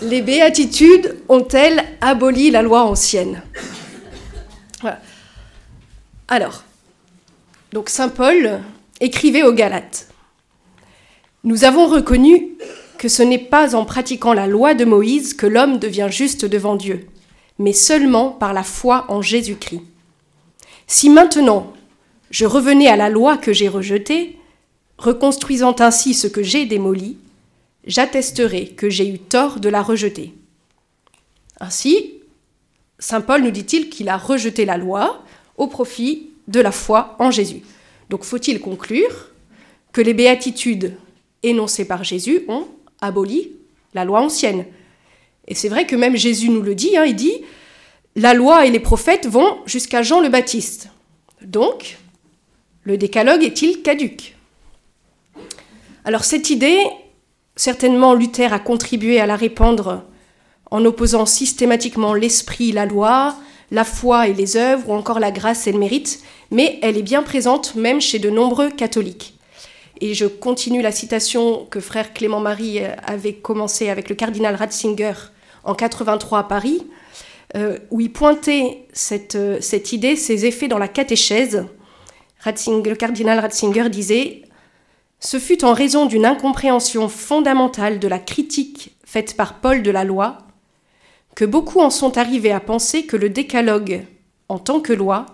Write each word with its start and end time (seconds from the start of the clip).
Les 0.00 0.22
béatitudes 0.22 1.16
ont-elles 1.28 1.84
aboli 2.00 2.50
la 2.50 2.62
loi 2.62 2.82
ancienne 2.82 3.42
Alors, 6.28 6.62
donc 7.72 7.88
Saint 7.88 8.08
Paul 8.08 8.60
écrivait 9.00 9.42
aux 9.42 9.52
Galates. 9.52 10.08
Nous 11.42 11.64
avons 11.64 11.86
reconnu 11.86 12.50
que 12.96 13.08
ce 13.08 13.22
n'est 13.24 13.38
pas 13.38 13.74
en 13.74 13.84
pratiquant 13.84 14.34
la 14.34 14.46
loi 14.46 14.74
de 14.74 14.84
Moïse 14.84 15.34
que 15.34 15.46
l'homme 15.46 15.78
devient 15.78 16.08
juste 16.10 16.44
devant 16.44 16.76
Dieu, 16.76 17.06
mais 17.58 17.72
seulement 17.72 18.30
par 18.30 18.52
la 18.52 18.62
foi 18.62 19.06
en 19.08 19.20
Jésus-Christ. 19.20 19.82
Si 20.86 21.10
maintenant 21.10 21.72
je 22.30 22.46
revenais 22.46 22.88
à 22.88 22.96
la 22.96 23.08
loi 23.08 23.36
que 23.36 23.52
j'ai 23.52 23.68
rejetée, 23.68 24.36
reconstruisant 24.96 25.74
ainsi 25.80 26.14
ce 26.14 26.26
que 26.26 26.42
j'ai 26.42 26.66
démoli, 26.66 27.16
j'attesterai 27.88 28.68
que 28.68 28.88
j'ai 28.88 29.08
eu 29.08 29.18
tort 29.18 29.58
de 29.58 29.68
la 29.68 29.82
rejeter. 29.82 30.34
Ainsi, 31.58 32.12
Saint 33.00 33.22
Paul 33.22 33.42
nous 33.42 33.50
dit-il 33.50 33.88
qu'il 33.88 34.08
a 34.08 34.16
rejeté 34.16 34.64
la 34.64 34.76
loi 34.76 35.24
au 35.56 35.66
profit 35.66 36.30
de 36.46 36.60
la 36.60 36.70
foi 36.70 37.16
en 37.18 37.30
Jésus. 37.30 37.62
Donc 38.10 38.22
faut-il 38.22 38.60
conclure 38.60 39.30
que 39.92 40.00
les 40.00 40.14
béatitudes 40.14 40.94
énoncées 41.42 41.86
par 41.86 42.04
Jésus 42.04 42.44
ont 42.48 42.68
aboli 43.00 43.52
la 43.94 44.04
loi 44.04 44.20
ancienne? 44.20 44.66
Et 45.48 45.54
c'est 45.54 45.68
vrai 45.68 45.86
que 45.86 45.96
même 45.96 46.16
Jésus 46.16 46.50
nous 46.50 46.62
le 46.62 46.74
dit, 46.74 46.96
hein, 46.96 47.06
il 47.06 47.16
dit, 47.16 47.42
la 48.16 48.34
loi 48.34 48.66
et 48.66 48.70
les 48.70 48.80
prophètes 48.80 49.26
vont 49.26 49.58
jusqu'à 49.64 50.02
Jean 50.02 50.20
le 50.20 50.28
Baptiste. 50.28 50.90
Donc, 51.42 51.98
le 52.82 52.98
décalogue 52.98 53.44
est-il 53.44 53.82
caduque 53.82 54.34
Alors 56.04 56.24
cette 56.24 56.50
idée, 56.50 56.82
certainement 57.58 58.14
Luther 58.14 58.52
a 58.54 58.58
contribué 58.58 59.20
à 59.20 59.26
la 59.26 59.36
répandre 59.36 60.04
en 60.70 60.84
opposant 60.84 61.26
systématiquement 61.26 62.14
l'esprit, 62.14 62.72
la 62.72 62.86
loi, 62.86 63.34
la 63.70 63.84
foi 63.84 64.28
et 64.28 64.32
les 64.32 64.56
œuvres, 64.56 64.88
ou 64.88 64.92
encore 64.94 65.18
la 65.18 65.30
grâce 65.30 65.66
et 65.66 65.72
le 65.72 65.78
mérite, 65.78 66.22
mais 66.50 66.78
elle 66.82 66.96
est 66.96 67.02
bien 67.02 67.22
présente 67.22 67.74
même 67.74 68.00
chez 68.00 68.18
de 68.18 68.30
nombreux 68.30 68.70
catholiques. 68.70 69.34
Et 70.00 70.14
je 70.14 70.26
continue 70.26 70.80
la 70.80 70.92
citation 70.92 71.66
que 71.68 71.80
frère 71.80 72.14
Clément 72.14 72.40
Marie 72.40 72.80
avait 73.04 73.34
commencé 73.34 73.88
avec 73.90 74.08
le 74.08 74.14
cardinal 74.14 74.54
Ratzinger 74.54 75.14
en 75.64 75.74
83 75.74 76.38
à 76.38 76.42
Paris, 76.44 76.86
euh, 77.56 77.78
où 77.90 78.00
il 78.00 78.12
pointait 78.12 78.84
cette, 78.92 79.34
euh, 79.34 79.58
cette, 79.60 79.92
idée, 79.92 80.14
ses 80.16 80.46
effets 80.46 80.68
dans 80.68 80.78
la 80.78 80.88
catéchèse. 80.88 81.66
Le 82.46 82.94
cardinal 82.94 83.40
Ratzinger 83.40 83.88
disait 83.90 84.42
Ce 85.20 85.38
fut 85.38 85.64
en 85.64 85.72
raison 85.72 86.06
d'une 86.06 86.26
incompréhension 86.26 87.08
fondamentale 87.08 87.98
de 87.98 88.08
la 88.08 88.18
critique 88.18 88.96
faite 89.04 89.36
par 89.36 89.60
Paul 89.60 89.82
de 89.82 89.90
la 89.90 90.04
loi 90.04 90.38
que 91.34 91.44
beaucoup 91.44 91.80
en 91.80 91.90
sont 91.90 92.18
arrivés 92.18 92.50
à 92.50 92.60
penser 92.60 93.06
que 93.06 93.16
le 93.16 93.30
décalogue, 93.30 94.04
en 94.48 94.58
tant 94.58 94.80
que 94.80 94.92
loi, 94.92 95.26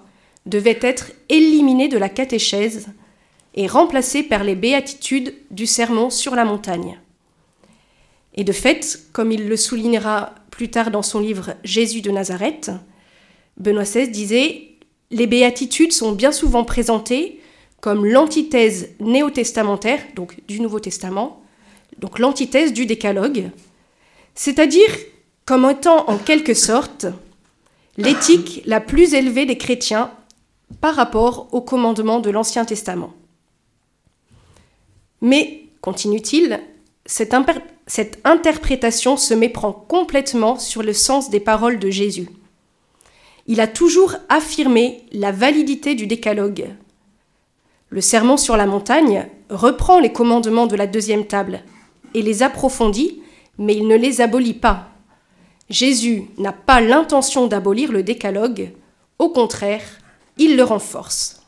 devait 0.44 0.78
être 0.82 1.12
éliminé 1.30 1.88
de 1.88 1.96
la 1.96 2.10
catéchèse 2.10 2.88
et 3.54 3.66
remplacé 3.66 4.22
par 4.22 4.44
les 4.44 4.54
béatitudes 4.54 5.34
du 5.50 5.66
sermon 5.66 6.10
sur 6.10 6.34
la 6.34 6.44
montagne. 6.44 7.00
Et 8.34 8.44
de 8.44 8.52
fait, 8.52 9.06
comme 9.12 9.32
il 9.32 9.48
le 9.48 9.56
soulignera 9.56 10.34
plus 10.50 10.68
tard 10.68 10.90
dans 10.90 11.02
son 11.02 11.20
livre 11.20 11.54
Jésus 11.64 12.02
de 12.02 12.10
Nazareth, 12.10 12.70
Benoît 13.56 13.84
XVI 13.84 14.10
disait 14.10 14.68
Les 15.10 15.26
béatitudes 15.26 15.92
sont 15.92 16.12
bien 16.12 16.32
souvent 16.32 16.64
présentées 16.64 17.40
comme 17.84 18.06
l'antithèse 18.06 18.88
néo-testamentaire, 18.98 20.00
donc 20.16 20.38
du 20.48 20.58
Nouveau 20.58 20.80
Testament, 20.80 21.42
donc 21.98 22.18
l'antithèse 22.18 22.72
du 22.72 22.86
décalogue, 22.86 23.50
c'est-à-dire 24.34 24.88
comme 25.44 25.68
étant 25.68 26.08
en 26.08 26.16
quelque 26.16 26.54
sorte 26.54 27.04
l'éthique 27.98 28.62
la 28.64 28.80
plus 28.80 29.12
élevée 29.12 29.44
des 29.44 29.58
chrétiens 29.58 30.10
par 30.80 30.94
rapport 30.94 31.48
aux 31.52 31.60
commandements 31.60 32.20
de 32.20 32.30
l'Ancien 32.30 32.64
Testament. 32.64 33.12
Mais, 35.20 35.64
continue-t-il, 35.82 36.62
cette, 37.04 37.34
cette, 37.86 38.18
interprétation 38.24 39.18
se 39.18 39.34
méprend 39.34 39.72
complètement 39.72 40.58
sur 40.58 40.82
le 40.82 40.94
sens 40.94 41.28
des 41.28 41.38
paroles 41.38 41.78
de 41.78 41.90
Jésus. 41.90 42.30
Il 43.46 43.60
a 43.60 43.66
toujours 43.66 44.16
affirmé 44.30 45.04
la 45.12 45.32
validité 45.32 45.94
du 45.94 46.06
décalogue. 46.06 46.70
Le 47.90 48.00
sermon 48.00 48.36
sur 48.36 48.56
la 48.56 48.66
montagne 48.66 49.28
reprend 49.50 50.00
les 50.00 50.12
commandements 50.12 50.66
de 50.66 50.76
la 50.76 50.86
deuxième 50.86 51.26
table 51.26 51.62
et 52.14 52.22
les 52.22 52.42
approfondit, 52.42 53.20
mais 53.58 53.76
il 53.76 53.86
ne 53.86 53.96
les 53.96 54.20
abolit 54.20 54.54
pas. 54.54 54.88
Jésus 55.70 56.24
n'a 56.38 56.52
pas 56.52 56.80
l'intention 56.80 57.46
d'abolir 57.46 57.92
le 57.92 58.02
décalogue, 58.02 58.72
au 59.18 59.28
contraire, 59.28 59.82
il 60.38 60.56
le 60.56 60.64
renforce. 60.64 61.42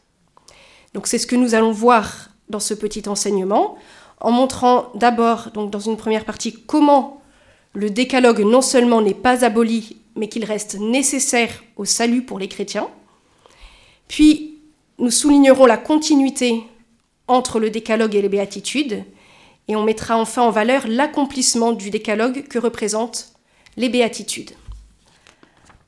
Donc 0.94 1.06
c'est 1.06 1.18
ce 1.18 1.26
que 1.26 1.36
nous 1.36 1.54
allons 1.54 1.72
voir 1.72 2.30
dans 2.48 2.60
ce 2.60 2.74
petit 2.74 3.08
enseignement, 3.08 3.76
en 4.20 4.30
montrant 4.30 4.90
d'abord, 4.94 5.50
dans 5.52 5.80
une 5.80 5.96
première 5.96 6.24
partie, 6.24 6.62
comment 6.66 7.20
le 7.74 7.90
décalogue 7.90 8.40
non 8.40 8.62
seulement 8.62 9.02
n'est 9.02 9.12
pas 9.12 9.44
aboli, 9.44 9.98
mais 10.14 10.28
qu'il 10.28 10.44
reste 10.44 10.78
nécessaire 10.80 11.62
au 11.76 11.84
salut 11.84 12.22
pour 12.22 12.38
les 12.38 12.48
chrétiens. 12.48 12.88
Puis 14.08 14.55
nous 14.98 15.10
soulignerons 15.10 15.66
la 15.66 15.76
continuité 15.76 16.64
entre 17.28 17.60
le 17.60 17.70
décalogue 17.70 18.14
et 18.14 18.22
les 18.22 18.28
béatitudes, 18.28 19.04
et 19.68 19.76
on 19.76 19.82
mettra 19.82 20.16
enfin 20.16 20.42
en 20.42 20.50
valeur 20.50 20.86
l'accomplissement 20.86 21.72
du 21.72 21.90
décalogue 21.90 22.46
que 22.46 22.58
représentent 22.58 23.32
les 23.76 23.88
béatitudes. 23.88 24.52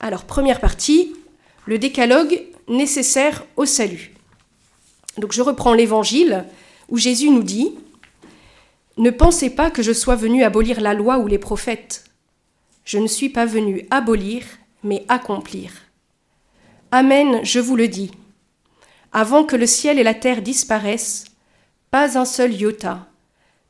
Alors, 0.00 0.24
première 0.24 0.60
partie, 0.60 1.14
le 1.66 1.78
décalogue 1.78 2.42
nécessaire 2.68 3.44
au 3.56 3.64
salut. 3.64 4.14
Donc 5.16 5.32
je 5.32 5.42
reprends 5.42 5.74
l'évangile 5.74 6.44
où 6.88 6.96
Jésus 6.96 7.30
nous 7.30 7.42
dit 7.42 7.74
Ne 8.96 9.10
pensez 9.10 9.50
pas 9.50 9.70
que 9.70 9.82
je 9.82 9.92
sois 9.92 10.16
venu 10.16 10.44
abolir 10.44 10.80
la 10.80 10.94
loi 10.94 11.18
ou 11.18 11.26
les 11.26 11.38
prophètes. 11.38 12.04
Je 12.84 12.98
ne 12.98 13.06
suis 13.06 13.28
pas 13.28 13.46
venu 13.46 13.86
abolir, 13.90 14.44
mais 14.82 15.04
accomplir. 15.08 15.72
Amen, 16.90 17.40
je 17.42 17.60
vous 17.60 17.76
le 17.76 17.88
dis. 17.88 18.12
Avant 19.12 19.44
que 19.44 19.56
le 19.56 19.66
ciel 19.66 19.98
et 19.98 20.02
la 20.02 20.14
terre 20.14 20.42
disparaissent, 20.42 21.24
pas 21.90 22.18
un 22.18 22.24
seul 22.24 22.52
iota, 22.52 23.06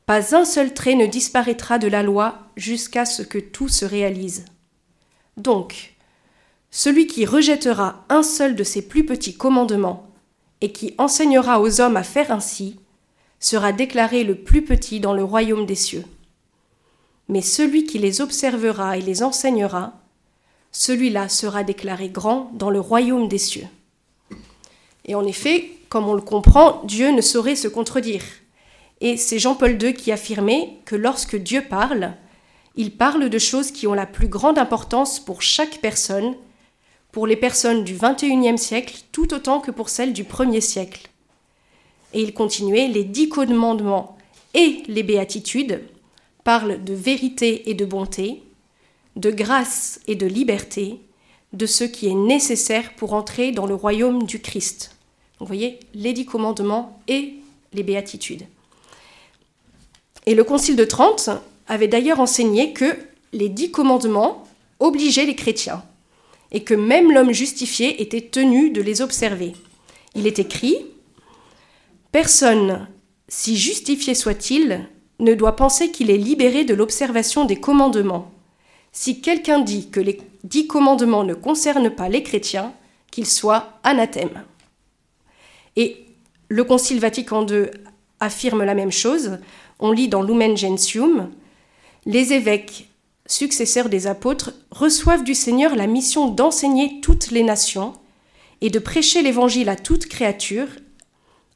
pas 0.05 0.35
un 0.35 0.43
seul 0.43 0.73
trait 0.73 0.95
ne 0.95 1.05
disparaîtra 1.05 1.79
de 1.79 1.87
la 1.87 2.03
loi 2.03 2.39
jusqu'à 2.57 3.05
ce 3.05 3.21
que 3.21 3.37
tout 3.37 3.67
se 3.67 3.85
réalise. 3.85 4.45
Donc, 5.37 5.93
celui 6.71 7.07
qui 7.07 7.25
rejettera 7.25 8.05
un 8.09 8.23
seul 8.23 8.55
de 8.55 8.63
ces 8.63 8.87
plus 8.87 9.05
petits 9.05 9.37
commandements 9.37 10.07
et 10.61 10.71
qui 10.71 10.93
enseignera 10.97 11.61
aux 11.61 11.79
hommes 11.79 11.97
à 11.97 12.03
faire 12.03 12.31
ainsi 12.31 12.79
sera 13.39 13.71
déclaré 13.71 14.23
le 14.23 14.35
plus 14.35 14.63
petit 14.63 14.99
dans 14.99 15.13
le 15.13 15.23
royaume 15.23 15.65
des 15.65 15.75
cieux. 15.75 16.03
Mais 17.29 17.41
celui 17.41 17.85
qui 17.85 17.99
les 17.99 18.21
observera 18.21 18.97
et 18.97 19.01
les 19.01 19.23
enseignera, 19.23 19.93
celui-là 20.71 21.29
sera 21.29 21.63
déclaré 21.63 22.09
grand 22.09 22.51
dans 22.53 22.69
le 22.69 22.79
royaume 22.79 23.27
des 23.27 23.37
cieux. 23.37 23.67
Et 25.09 25.15
en 25.15 25.25
effet, 25.25 25.71
comme 25.89 26.07
on 26.07 26.13
le 26.13 26.21
comprend, 26.21 26.83
Dieu 26.83 27.09
ne 27.09 27.21
saurait 27.21 27.55
se 27.55 27.67
contredire. 27.67 28.21
Et 29.01 29.17
c'est 29.17 29.39
Jean-Paul 29.39 29.81
II 29.81 29.95
qui 29.95 30.11
affirmait 30.11 30.77
que 30.85 30.95
lorsque 30.95 31.35
Dieu 31.35 31.63
parle, 31.67 32.13
il 32.75 32.95
parle 32.95 33.27
de 33.27 33.39
choses 33.39 33.71
qui 33.71 33.87
ont 33.87 33.95
la 33.95 34.05
plus 34.05 34.27
grande 34.27 34.59
importance 34.59 35.19
pour 35.19 35.41
chaque 35.41 35.79
personne, 35.81 36.35
pour 37.11 37.25
les 37.25 37.35
personnes 37.35 37.83
du 37.83 37.97
XXIe 37.99 38.59
siècle 38.59 39.01
tout 39.11 39.33
autant 39.33 39.61
que 39.61 39.71
pour 39.71 39.89
celles 39.89 40.13
du 40.13 40.25
1er 40.25 40.61
siècle. 40.61 41.09
Et 42.13 42.21
il 42.21 42.35
continuait, 42.35 42.87
les 42.87 43.03
dix 43.03 43.29
commandements 43.29 44.15
et 44.53 44.83
les 44.87 45.01
béatitudes 45.01 45.81
parlent 46.43 46.83
de 46.83 46.93
vérité 46.93 47.71
et 47.71 47.73
de 47.73 47.85
bonté, 47.85 48.43
de 49.15 49.31
grâce 49.31 50.01
et 50.05 50.15
de 50.15 50.27
liberté, 50.27 51.01
de 51.53 51.65
ce 51.65 51.83
qui 51.83 52.07
est 52.07 52.13
nécessaire 52.13 52.93
pour 52.95 53.13
entrer 53.15 53.51
dans 53.51 53.65
le 53.65 53.73
royaume 53.73 54.21
du 54.27 54.39
Christ. 54.39 54.98
Vous 55.39 55.45
voyez, 55.45 55.79
les 55.93 56.13
dix 56.13 56.25
commandements 56.25 56.99
et 57.07 57.35
les 57.73 57.83
béatitudes. 57.83 58.43
Et 60.25 60.35
le 60.35 60.43
Concile 60.43 60.75
de 60.75 60.83
Trente 60.83 61.29
avait 61.67 61.87
d'ailleurs 61.87 62.19
enseigné 62.19 62.73
que 62.73 62.97
les 63.31 63.49
dix 63.49 63.71
commandements 63.71 64.43
obligeaient 64.79 65.25
les 65.25 65.35
chrétiens, 65.35 65.83
et 66.51 66.63
que 66.63 66.73
même 66.73 67.11
l'homme 67.11 67.31
justifié 67.31 68.01
était 68.01 68.21
tenu 68.21 68.71
de 68.71 68.81
les 68.81 69.01
observer. 69.01 69.53
Il 70.15 70.27
est 70.27 70.39
écrit 70.39 70.77
Personne, 72.11 72.87
si 73.27 73.55
justifié 73.55 74.15
soit-il, 74.15 74.89
ne 75.19 75.33
doit 75.35 75.55
penser 75.55 75.91
qu'il 75.91 76.09
est 76.09 76.17
libéré 76.17 76.63
de 76.63 76.73
l'observation 76.73 77.45
des 77.45 77.57
commandements. 77.57 78.31
Si 78.91 79.21
quelqu'un 79.21 79.59
dit 79.59 79.89
que 79.89 79.99
les 79.99 80.19
dix 80.43 80.65
commandements 80.65 81.23
ne 81.23 81.33
concernent 81.33 81.91
pas 81.91 82.09
les 82.09 82.23
chrétiens, 82.23 82.73
qu'il 83.11 83.25
soit 83.25 83.79
anathème. 83.83 84.43
Et 85.75 86.05
le 86.49 86.63
Concile 86.63 86.99
Vatican 86.99 87.45
II 87.45 87.65
affirme 88.19 88.63
la 88.63 88.73
même 88.73 88.91
chose. 88.91 89.37
On 89.79 89.91
lit 89.91 90.07
dans 90.07 90.21
Lumen 90.21 90.57
Gentium 90.57 91.31
Les 92.05 92.33
évêques 92.33 92.89
successeurs 93.29 93.89
des 93.89 94.07
apôtres, 94.07 94.51
reçoivent 94.71 95.23
du 95.23 95.35
Seigneur 95.35 95.75
la 95.75 95.87
mission 95.87 96.29
d'enseigner 96.29 96.99
toutes 97.01 97.31
les 97.31 97.43
nations 97.43 97.93
et 98.61 98.69
de 98.69 98.79
prêcher 98.79 99.21
l'Évangile 99.21 99.69
à 99.69 99.75
toute 99.75 100.07
créature, 100.07 100.67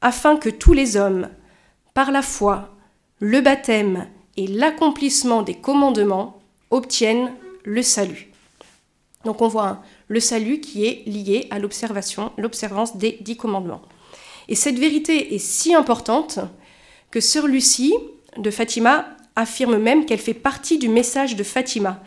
afin 0.00 0.36
que 0.36 0.48
tous 0.48 0.72
les 0.72 0.96
hommes, 0.96 1.28
par 1.92 2.10
la 2.10 2.22
foi, 2.22 2.74
le 3.18 3.40
baptême 3.40 4.06
et 4.36 4.46
l'accomplissement 4.46 5.42
des 5.42 5.54
commandements, 5.54 6.38
obtiennent 6.70 7.32
le 7.64 7.82
salut. 7.82 8.30
Donc 9.24 9.42
on 9.42 9.48
voit 9.48 9.82
le 10.08 10.20
salut 10.20 10.60
qui 10.60 10.86
est 10.86 11.02
lié 11.06 11.46
à 11.50 11.58
l'observation, 11.58 12.32
l'observance 12.38 12.96
des 12.96 13.18
dix 13.20 13.36
commandements. 13.36 13.82
Et 14.48 14.54
cette 14.54 14.78
vérité 14.78 15.34
est 15.34 15.38
si 15.38 15.74
importante 15.74 16.38
que 17.10 17.20
Sœur 17.20 17.46
Lucie 17.46 17.94
de 18.36 18.50
Fatima 18.50 19.06
affirme 19.36 19.78
même 19.78 20.06
qu'elle 20.06 20.18
fait 20.18 20.34
partie 20.34 20.78
du 20.78 20.88
message 20.88 21.36
de 21.36 21.44
Fatima. 21.44 22.02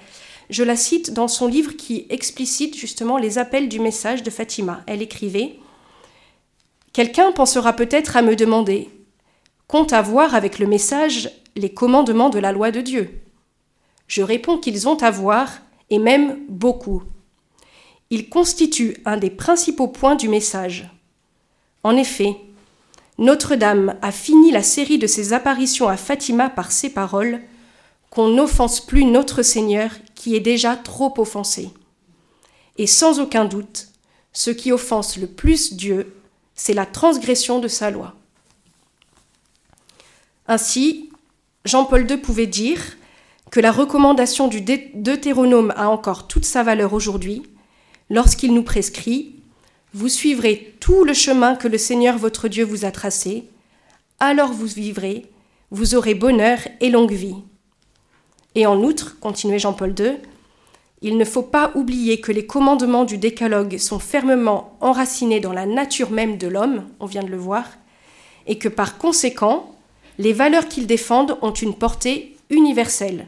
Je 0.49 0.63
la 0.63 0.75
cite 0.75 1.11
dans 1.11 1.27
son 1.27 1.47
livre 1.47 1.75
qui 1.75 2.05
explicite 2.09 2.75
justement 2.77 3.17
les 3.17 3.37
appels 3.37 3.67
du 3.67 3.79
message 3.79 4.23
de 4.23 4.29
Fatima. 4.29 4.81
Elle 4.87 5.01
écrivait 5.01 5.55
Quelqu'un 6.93 7.31
pensera 7.31 7.73
peut-être 7.73 8.15
à 8.15 8.21
me 8.21 8.35
demander 8.35 8.89
Compte 9.67 9.91
à 9.91 10.01
voir 10.01 10.33
avec 10.33 10.59
le 10.59 10.67
message 10.67 11.29
les 11.57 11.73
commandements 11.73 12.29
de 12.29 12.39
la 12.39 12.53
loi 12.53 12.71
de 12.71 12.79
Dieu? 12.79 13.21
Je 14.07 14.21
réponds 14.21 14.57
qu'ils 14.57 14.87
ont 14.87 14.95
à 15.03 15.11
voir, 15.11 15.49
et 15.89 15.99
même 15.99 16.39
beaucoup. 16.47 17.03
Ils 18.09 18.29
constituent 18.29 18.97
un 19.05 19.17
des 19.17 19.29
principaux 19.29 19.89
points 19.89 20.15
du 20.15 20.29
message. 20.29 20.89
En 21.87 21.95
effet, 21.95 22.35
Notre-Dame 23.17 23.95
a 24.01 24.11
fini 24.11 24.51
la 24.51 24.61
série 24.61 24.97
de 24.97 25.07
ses 25.07 25.31
apparitions 25.31 25.87
à 25.87 25.95
Fatima 25.95 26.49
par 26.49 26.73
ces 26.73 26.89
paroles 26.89 27.39
qu'on 28.09 28.27
n'offense 28.27 28.85
plus 28.85 29.05
notre 29.05 29.41
Seigneur 29.41 29.91
qui 30.13 30.35
est 30.35 30.41
déjà 30.41 30.75
trop 30.75 31.13
offensé. 31.17 31.69
Et 32.77 32.87
sans 32.87 33.21
aucun 33.21 33.45
doute, 33.45 33.87
ce 34.33 34.49
qui 34.49 34.73
offense 34.73 35.15
le 35.15 35.27
plus 35.27 35.75
Dieu, 35.75 36.13
c'est 36.55 36.73
la 36.73 36.85
transgression 36.85 37.59
de 37.59 37.69
sa 37.69 37.89
loi. 37.89 38.15
Ainsi, 40.49 41.09
Jean-Paul 41.63 42.05
II 42.11 42.17
pouvait 42.17 42.47
dire 42.47 42.81
que 43.49 43.61
la 43.61 43.71
recommandation 43.71 44.49
du 44.49 44.59
Deutéronome 44.59 45.73
a 45.77 45.87
encore 45.87 46.27
toute 46.27 46.43
sa 46.43 46.63
valeur 46.63 46.91
aujourd'hui 46.91 47.43
lorsqu'il 48.09 48.53
nous 48.53 48.63
prescrit 48.63 49.36
Vous 49.93 50.09
suivrez 50.09 50.75
tout 50.79 51.05
le 51.05 51.13
chemin 51.13 51.55
que 51.55 51.67
le 51.67 51.77
Seigneur 51.77 52.17
votre 52.17 52.47
Dieu 52.49 52.65
vous 52.65 52.83
a 52.83 52.91
tracé, 52.91 53.45
alors 54.19 54.51
vous 54.51 54.65
vivrez, 54.65 55.25
vous 55.71 55.95
aurez 55.95 56.13
bonheur 56.13 56.59
et 56.81 56.89
longue 56.89 57.13
vie. 57.13 57.37
Et 58.55 58.65
en 58.65 58.81
outre, 58.83 59.17
continuait 59.19 59.59
Jean-Paul 59.59 59.95
II, 59.97 60.17
il 61.01 61.17
ne 61.17 61.25
faut 61.25 61.43
pas 61.43 61.71
oublier 61.75 62.19
que 62.19 62.31
les 62.31 62.45
commandements 62.45 63.05
du 63.05 63.17
décalogue 63.17 63.77
sont 63.77 63.99
fermement 63.99 64.75
enracinés 64.81 65.39
dans 65.39 65.53
la 65.53 65.65
nature 65.65 66.11
même 66.11 66.37
de 66.37 66.47
l'homme, 66.47 66.87
on 66.99 67.05
vient 67.05 67.23
de 67.23 67.29
le 67.29 67.37
voir, 67.37 67.65
et 68.45 68.57
que 68.57 68.69
par 68.69 68.97
conséquent, 68.97 69.73
les 70.17 70.33
valeurs 70.33 70.67
qu'ils 70.67 70.87
défendent 70.87 71.37
ont 71.41 71.53
une 71.53 71.75
portée 71.75 72.35
universelle. 72.49 73.27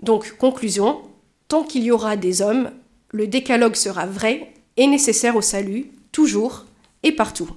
Donc, 0.00 0.36
conclusion, 0.38 1.02
tant 1.48 1.62
qu'il 1.62 1.84
y 1.84 1.90
aura 1.90 2.16
des 2.16 2.42
hommes, 2.42 2.70
le 3.10 3.26
décalogue 3.26 3.76
sera 3.76 4.06
vrai 4.06 4.52
et 4.76 4.86
nécessaire 4.86 5.36
au 5.36 5.42
salut, 5.42 5.90
toujours 6.12 6.64
et 7.02 7.12
partout. 7.12 7.50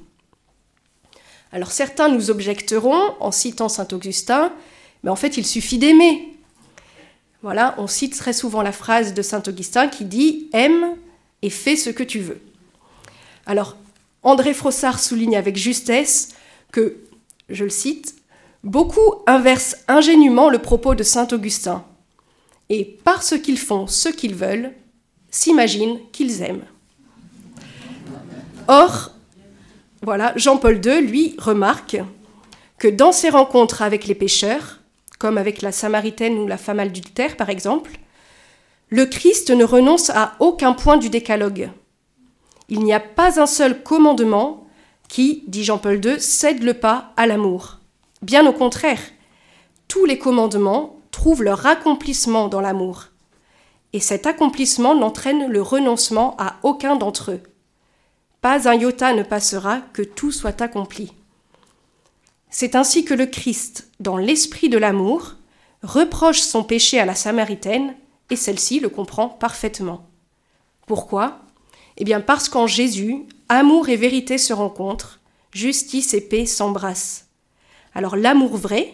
Alors 1.51 1.71
certains 1.71 2.10
nous 2.10 2.30
objecteront 2.30 3.16
en 3.19 3.31
citant 3.31 3.69
Saint 3.69 3.88
Augustin, 3.92 4.54
mais 5.04 5.10
en 5.10 5.16
fait 5.16 5.38
il 5.38 5.45
suffit 5.45 5.80
d'aimer 5.80 6.30
voilà, 7.42 7.75
on 7.77 7.88
cite 7.88 8.18
très 8.18 8.33
souvent 8.33 8.62
la 8.62 8.74
phrase 8.74 9.13
de 9.13 9.21
saint 9.21 9.44
Augustin 9.48 9.88
qui 9.88 10.04
dit 10.04 10.50
Aime 10.51 10.98
et 11.42 11.50
fais 11.50 11.77
ce 11.77 11.89
que 11.89 12.04
tu 12.04 12.19
veux. 12.19 12.42
Alors, 13.45 13.77
André 14.24 14.54
Frossard 14.54 15.00
souligne 15.00 15.38
avec 15.38 15.56
justesse 15.56 16.30
que, 16.74 16.98
je 17.48 17.63
le 17.63 17.69
cite, 17.69 18.15
beaucoup 18.65 19.13
inversent 19.25 19.77
ingénument 19.88 20.50
le 20.50 20.60
propos 20.60 20.95
de 20.95 21.04
saint 21.04 21.27
Augustin 21.31 21.86
et, 22.68 23.00
parce 23.06 23.39
qu'ils 23.39 23.57
font 23.57 23.88
ce 23.88 24.10
qu'ils 24.10 24.36
veulent, 24.36 24.74
s'imaginent 25.31 26.00
qu'ils 26.12 26.42
aiment. 26.42 26.65
Or, 28.71 29.10
voilà, 30.04 30.31
Jean-Paul 30.36 30.80
II, 30.86 31.01
lui, 31.01 31.36
remarque 31.39 31.98
que 32.77 32.88
dans 32.88 33.12
ses 33.12 33.30
rencontres 33.30 33.81
avec 33.81 34.06
les 34.06 34.13
pécheurs, 34.13 34.80
comme 35.18 35.39
avec 35.39 35.63
la 35.63 35.71
Samaritaine 35.71 36.38
ou 36.38 36.45
la 36.45 36.60
femme 36.60 36.80
adultère 36.80 37.36
par 37.36 37.50
exemple, 37.50 37.94
le 38.89 39.07
Christ 39.07 39.50
ne 39.50 39.63
renonce 39.63 40.12
à 40.12 40.36
aucun 40.39 40.74
point 40.74 40.98
du 40.98 41.10
décalogue. 41.10 41.71
Il 42.69 42.83
n'y 42.83 42.94
a 42.94 43.00
pas 43.00 43.42
un 43.42 43.48
seul 43.48 43.81
commandement 43.81 44.68
qui, 45.07 45.44
dit 45.48 45.63
Jean-Paul 45.63 46.06
II, 46.06 46.22
cède 46.22 46.62
le 46.62 46.75
pas 46.75 47.12
à 47.18 47.25
l'amour. 47.25 47.80
Bien 48.22 48.45
au 48.45 48.54
contraire, 48.54 49.01
tous 49.88 50.06
les 50.06 50.19
commandements 50.19 51.00
trouvent 51.10 51.42
leur 51.42 51.65
accomplissement 51.65 52.48
dans 52.50 52.62
l'amour. 52.62 53.06
Et 53.94 54.00
cet 54.00 54.27
accomplissement 54.27 54.94
n'entraîne 54.94 55.48
le 55.48 55.62
renoncement 55.63 56.36
à 56.38 56.57
aucun 56.62 56.95
d'entre 56.95 57.31
eux. 57.31 57.42
Pas 58.41 58.69
un 58.69 58.75
iota 58.75 59.13
ne 59.13 59.24
passera 59.24 59.81
que 59.94 60.01
tout 60.01 60.31
soit 60.31 60.62
accompli. 60.62 61.12
C'est 62.50 62.75
ainsi 62.75 63.03
que 63.06 63.13
le 63.13 63.25
Christ, 63.25 63.89
dans 64.00 64.18
l'esprit 64.18 64.69
de 64.69 64.77
l'amour, 64.77 65.36
reproche 65.83 66.39
son 66.41 66.63
péché 66.63 67.00
à 67.00 67.06
la 67.06 67.15
Samaritaine, 67.15 67.95
et 68.30 68.36
celle-ci 68.36 68.80
le 68.80 68.89
comprend 68.89 69.27
parfaitement. 69.27 70.07
Pourquoi? 70.88 71.39
Eh 71.97 72.03
bien 72.03 72.21
parce 72.21 72.47
qu'en 72.47 72.65
Jésus, 72.65 73.25
amour 73.50 73.89
et 73.89 73.97
vérité 73.97 74.38
se 74.38 74.53
rencontrent, 74.53 75.19
justice 75.51 76.13
et 76.13 76.21
paix 76.21 76.45
s'embrassent. 76.45 77.27
Alors 77.94 78.15
l'amour 78.15 78.56
vrai, 78.56 78.94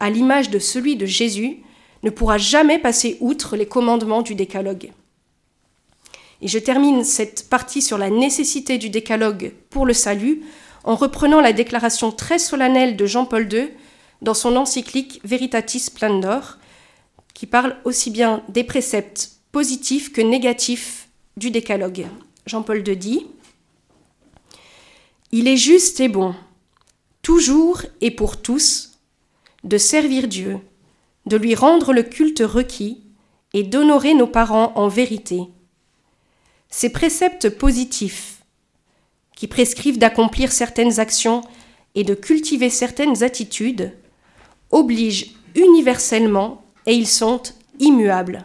à 0.00 0.10
l'image 0.10 0.50
de 0.50 0.58
celui 0.58 0.96
de 0.96 1.06
Jésus, 1.06 1.62
ne 2.02 2.10
pourra 2.10 2.38
jamais 2.38 2.78
passer 2.78 3.16
outre 3.20 3.56
les 3.56 3.66
commandements 3.66 4.22
du 4.22 4.34
décalogue. 4.34 4.92
Et 6.44 6.48
je 6.48 6.58
termine 6.58 7.04
cette 7.04 7.48
partie 7.48 7.80
sur 7.80 7.96
la 7.96 8.10
nécessité 8.10 8.76
du 8.76 8.90
décalogue 8.90 9.54
pour 9.70 9.86
le 9.86 9.94
salut 9.94 10.42
en 10.84 10.94
reprenant 10.94 11.40
la 11.40 11.54
déclaration 11.54 12.12
très 12.12 12.38
solennelle 12.38 12.98
de 12.98 13.06
Jean-Paul 13.06 13.50
II 13.50 13.70
dans 14.20 14.34
son 14.34 14.54
encyclique 14.56 15.22
Veritatis 15.24 15.80
Splendor, 15.80 16.58
qui 17.32 17.46
parle 17.46 17.76
aussi 17.84 18.10
bien 18.10 18.42
des 18.50 18.62
préceptes 18.62 19.30
positifs 19.52 20.12
que 20.12 20.20
négatifs 20.20 21.08
du 21.38 21.50
décalogue. 21.50 22.06
Jean-Paul 22.44 22.86
II 22.86 22.94
dit 22.94 23.26
Il 25.32 25.48
est 25.48 25.56
juste 25.56 25.98
et 26.00 26.08
bon, 26.08 26.34
toujours 27.22 27.80
et 28.02 28.10
pour 28.10 28.36
tous, 28.42 28.98
de 29.64 29.78
servir 29.78 30.28
Dieu, 30.28 30.58
de 31.24 31.38
lui 31.38 31.54
rendre 31.54 31.94
le 31.94 32.02
culte 32.02 32.42
requis 32.44 33.02
et 33.54 33.62
d'honorer 33.62 34.12
nos 34.12 34.26
parents 34.26 34.74
en 34.74 34.88
vérité. 34.88 35.48
Ces 36.76 36.88
préceptes 36.88 37.50
positifs 37.50 38.42
qui 39.36 39.46
prescrivent 39.46 40.00
d'accomplir 40.00 40.50
certaines 40.50 40.98
actions 40.98 41.42
et 41.94 42.02
de 42.02 42.14
cultiver 42.14 42.68
certaines 42.68 43.22
attitudes, 43.22 43.92
obligent 44.72 45.36
universellement 45.54 46.64
et 46.86 46.94
ils 46.94 47.06
sont 47.06 47.40
immuables. 47.78 48.44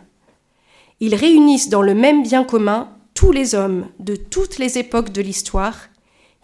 Ils 1.00 1.16
réunissent 1.16 1.70
dans 1.70 1.82
le 1.82 1.96
même 1.96 2.22
bien 2.22 2.44
commun 2.44 2.96
tous 3.16 3.32
les 3.32 3.56
hommes 3.56 3.88
de 3.98 4.16
toutes 4.16 4.60
les 4.60 4.78
époques 4.78 5.12
de 5.12 5.24
l'histoire, 5.24 5.90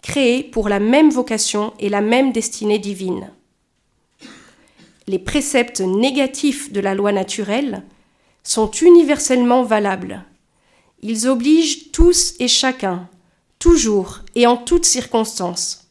créés 0.02 0.42
pour 0.42 0.68
la 0.68 0.80
même 0.80 1.10
vocation 1.10 1.72
et 1.78 1.88
la 1.88 2.00
même 2.00 2.32
destinée 2.32 2.80
divine. 2.80 3.30
Les 5.06 5.20
préceptes 5.20 5.82
négatifs 5.82 6.72
de 6.72 6.80
la 6.80 6.96
loi 6.96 7.12
naturelle 7.12 7.84
sont 8.42 8.72
universellement 8.72 9.62
valables. 9.62 10.24
Ils 11.02 11.28
obligent 11.28 11.90
tous 11.92 12.34
et 12.38 12.48
chacun, 12.48 13.08
toujours 13.58 14.20
et 14.34 14.46
en 14.46 14.56
toutes 14.56 14.86
circonstances. 14.86 15.88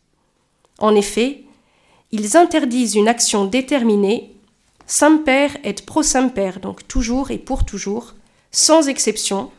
En 0.79 0.95
effet, 0.95 1.43
ils 2.11 2.37
interdisent 2.37 2.95
une 2.95 3.07
action 3.07 3.45
déterminée, 3.45 4.35
semper 4.87 5.49
et 5.63 5.73
pro 5.73 6.03
semper, 6.03 6.51
donc 6.61 6.87
toujours 6.87 7.31
et 7.31 7.37
pour 7.37 7.65
toujours, 7.65 8.13
sans 8.51 8.87
exception, 8.87 9.51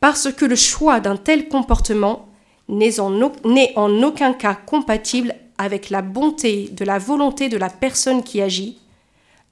parce 0.00 0.32
que 0.32 0.44
le 0.44 0.56
choix 0.56 1.00
d'un 1.00 1.16
tel 1.16 1.48
comportement 1.48 2.28
n'est 2.68 3.00
en, 3.00 3.20
en, 3.20 4.02
aucun 4.02 4.32
cas 4.32 4.54
compatible 4.54 5.34
avec 5.56 5.90
la 5.90 6.02
bonté 6.02 6.68
de 6.68 6.84
la 6.84 6.98
volonté 6.98 7.48
de 7.48 7.56
la 7.56 7.70
personne 7.70 8.22
qui 8.22 8.40
agit, 8.40 8.78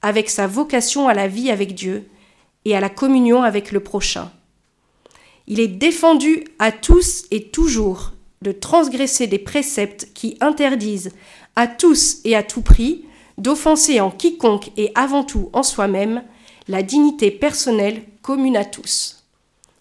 avec 0.01 0.29
sa 0.29 0.47
vocation 0.47 1.07
à 1.07 1.13
la 1.13 1.27
vie 1.27 1.51
avec 1.51 1.73
Dieu 1.73 2.07
et 2.65 2.75
à 2.75 2.79
la 2.79 2.89
communion 2.89 3.43
avec 3.43 3.71
le 3.71 3.79
prochain. 3.79 4.31
Il 5.47 5.61
est 5.61 5.67
défendu 5.67 6.43
à 6.59 6.71
tous 6.71 7.25
et 7.31 7.47
toujours 7.49 8.11
de 8.41 8.51
transgresser 8.51 9.27
des 9.27 9.39
préceptes 9.39 10.09
qui 10.13 10.37
interdisent 10.41 11.11
à 11.55 11.67
tous 11.67 12.19
et 12.25 12.35
à 12.35 12.43
tout 12.43 12.61
prix 12.61 13.05
d'offenser 13.37 13.99
en 13.99 14.11
quiconque 14.11 14.71
et 14.77 14.91
avant 14.93 15.23
tout 15.23 15.49
en 15.53 15.63
soi-même 15.63 16.23
la 16.67 16.83
dignité 16.83 17.31
personnelle 17.31 18.03
commune 18.21 18.57
à 18.57 18.65
tous. 18.65 19.23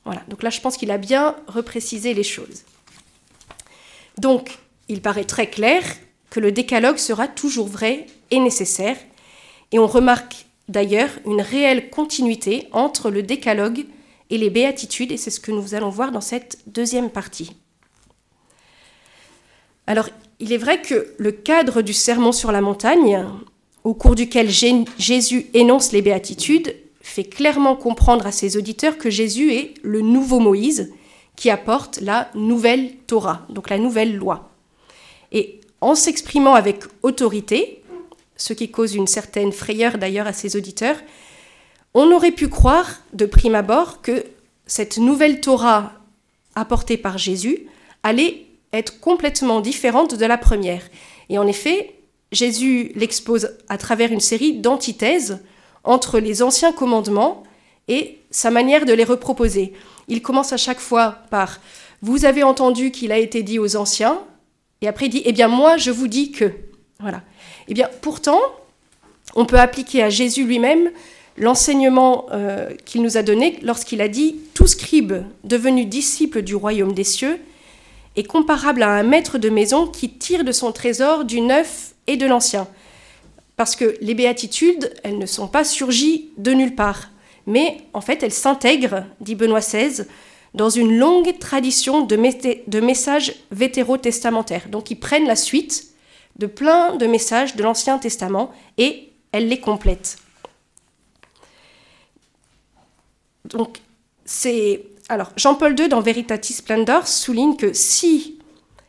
Voilà, 0.05 0.23
donc 0.29 0.43
là 0.43 0.51
je 0.51 0.61
pense 0.61 0.77
qu'il 0.77 0.91
a 0.93 0.99
bien 0.99 1.35
reprécisé 1.49 2.15
les 2.15 2.23
choses. 2.23 2.63
Donc, 4.19 4.59
il 4.89 5.03
paraît 5.03 5.25
très 5.25 5.51
clair 5.51 5.83
que 6.31 6.41
le 6.41 6.53
décalogue 6.53 6.97
sera 6.99 7.29
toujours 7.29 7.67
vrai 7.67 8.07
et 8.31 8.39
nécessaire, 8.39 8.97
et 9.73 9.79
on 9.79 9.87
remarque 9.87 10.47
d'ailleurs 10.69 11.11
une 11.27 11.41
réelle 11.41 11.91
continuité 11.91 12.69
entre 12.73 13.11
le 13.11 13.23
décalogue 13.23 13.85
et 14.31 14.39
les 14.39 14.51
béatitudes, 14.51 15.13
et 15.13 15.17
c'est 15.17 15.31
ce 15.31 15.41
que 15.41 15.53
nous 15.53 15.75
allons 15.75 15.91
voir 15.91 16.13
dans 16.13 16.21
cette 16.21 16.59
deuxième 16.67 17.11
partie. 17.11 17.57
Alors, 19.87 20.09
il 20.41 20.53
est 20.53 20.59
vrai 20.59 20.83
que 20.83 21.15
le 21.19 21.33
cadre 21.33 21.83
du 21.83 21.93
sermon 21.93 22.33
sur 22.33 22.53
la 22.53 22.61
montagne, 22.61 23.25
au 23.85 23.95
cours 23.95 24.15
duquel 24.15 24.51
Jésus 24.51 25.47
énonce 25.55 25.93
les 25.93 26.03
béatitudes, 26.03 26.75
fait 27.01 27.25
clairement 27.25 27.77
comprendre 27.77 28.27
à 28.27 28.33
ses 28.33 28.57
auditeurs 28.57 28.99
que 28.99 29.11
Jésus 29.11 29.53
est 29.53 29.75
le 29.83 30.01
nouveau 30.01 30.41
Moïse 30.41 30.93
qui 31.37 31.51
apporte 31.51 32.01
la 32.01 32.29
nouvelle 32.35 32.97
Torah, 33.07 33.47
donc 33.49 33.71
la 33.71 33.79
nouvelle 33.79 34.17
loi. 34.17 34.51
Et 35.31 35.61
en 35.81 35.95
s'exprimant 35.95 36.55
avec 36.55 36.83
autorité, 37.03 37.83
ce 38.37 38.53
qui 38.55 38.71
cause 38.71 38.95
une 38.95 39.07
certaine 39.07 39.53
frayeur 39.53 39.99
d'ailleurs 39.99 40.27
à 40.27 40.33
ses 40.33 40.57
auditeurs, 40.57 40.97
on 41.97 42.13
aurait 42.13 42.31
pu 42.31 42.49
croire 42.49 43.01
de 43.15 43.25
prime 43.25 43.55
abord 43.55 44.03
que 44.03 44.27
cette 44.67 44.99
nouvelle 44.99 45.41
Torah 45.41 45.95
apportée 46.55 46.99
par 46.99 47.17
Jésus 47.17 47.67
allait 48.03 48.45
être 48.75 49.01
complètement 49.01 49.63
différente 49.63 50.15
de 50.15 50.27
la 50.27 50.37
première. 50.37 50.83
Et 51.31 51.39
en 51.39 51.47
effet, 51.47 51.95
Jésus 52.33 52.93
l'expose 52.97 53.57
à 53.71 53.79
travers 53.79 54.13
une 54.13 54.21
série 54.21 54.59
d'antithèses 54.59 55.43
entre 55.85 56.19
les 56.19 56.43
anciens 56.43 56.73
commandements 56.73 57.45
et 57.89 58.19
sa 58.31 58.51
manière 58.51 58.85
de 58.85 58.93
les 58.93 59.05
reproposer. 59.05 59.73
Il 60.09 60.21
commence 60.21 60.53
à 60.53 60.59
chaque 60.59 60.81
fois 60.81 61.21
par 61.31 61.61
Vous 62.03 62.27
avez 62.27 62.43
entendu 62.43 62.91
qu'il 62.91 63.11
a 63.11 63.17
été 63.17 63.43
dit 63.43 63.59
aux 63.59 63.75
anciens, 63.75 64.21
et 64.83 64.89
après 64.89 65.07
il 65.07 65.11
dit 65.11 65.23
Eh 65.25 65.33
bien, 65.33 65.49
moi, 65.49 65.79
je 65.79 65.91
vous 65.91 66.09
dis 66.09 66.31
que. 66.31 66.53
Voilà. 67.01 67.23
Eh 67.69 67.75
bien, 67.75 67.89
pourtant, 68.03 68.41
on 69.35 69.47
peut 69.47 69.59
appliquer 69.59 70.03
à 70.03 70.11
Jésus 70.11 70.45
lui-même 70.45 70.91
l'enseignement 71.39 72.27
euh, 72.33 72.71
qu'il 72.85 73.03
nous 73.03 73.17
a 73.17 73.23
donné 73.23 73.59
lorsqu'il 73.63 74.01
a 74.01 74.09
dit 74.09 74.37
Tout 74.55 74.67
scribe 74.67 75.15
devenu 75.45 75.85
disciple 75.85 76.43
du 76.43 76.55
royaume 76.55 76.93
des 76.93 77.05
cieux 77.05 77.39
est 78.17 78.25
comparable 78.25 78.83
à 78.83 78.91
un 78.91 79.03
maître 79.03 79.39
de 79.39 79.51
maison 79.51 79.87
qui 79.87 80.11
tire 80.11 80.45
de 80.45 80.53
son 80.53 80.73
trésor 80.73 81.25
du 81.25 81.41
neuf 81.41 81.95
et 82.07 82.17
de 82.17 82.27
l'ancien. 82.27 82.67
Parce 83.57 83.77
que 83.77 83.97
les 84.01 84.15
béatitudes, 84.15 84.93
elles 85.03 85.19
ne 85.19 85.27
sont 85.27 85.49
pas 85.49 85.65
surgies 85.65 86.31
de 86.39 86.53
nulle 86.53 86.75
part, 86.75 87.11
mais 87.47 87.79
en 87.93 88.01
fait 88.01 88.23
elles 88.23 88.33
s'intègrent, 88.33 89.05
dit 89.21 89.35
Benoît 89.35 89.61
XVI, 89.61 90.05
dans 90.55 90.71
une 90.71 90.97
longue 90.97 91.39
tradition 91.39 92.01
de, 92.01 92.17
messages 92.81 93.35
vétérotestamentaires. 93.51 94.69
Donc 94.71 94.91
ils 94.91 94.99
prennent 94.99 95.27
la 95.27 95.37
suite 95.37 95.89
de 96.39 96.47
plein 96.47 96.97
de 96.97 97.07
messages 97.07 97.57
de 97.57 97.63
l'Ancien 97.63 97.99
Testament 97.99 98.51
et 98.79 99.11
elles 99.33 99.49
les 99.49 99.61
complètent. 99.61 100.19
Donc 103.51 103.79
c'est 104.25 104.83
alors, 105.09 105.31
Jean-Paul 105.37 105.79
II, 105.79 105.89
dans 105.89 106.01
Veritatis 106.01 106.55
Splendor, 106.55 107.07
souligne 107.07 107.57
que 107.57 107.73
si 107.73 108.39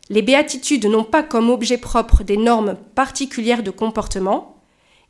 les 0.09 0.23
béatitudes 0.23 0.87
n'ont 0.87 1.03
pas 1.03 1.21
comme 1.21 1.49
objet 1.49 1.77
propre 1.77 2.23
des 2.23 2.37
normes 2.37 2.75
particulières 2.95 3.61
de 3.61 3.69
comportement, 3.69 4.57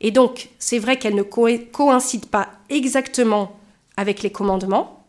et 0.00 0.10
donc 0.10 0.50
c'est 0.58 0.78
vrai 0.78 0.98
qu'elles 0.98 1.14
ne 1.14 1.22
coïncident 1.22 2.28
pas 2.30 2.50
exactement 2.68 3.58
avec 3.96 4.22
les 4.22 4.30
commandements, 4.30 5.06